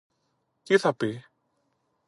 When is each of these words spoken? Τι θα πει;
Τι 0.63 0.77
θα 0.77 0.93
πει; 0.95 1.23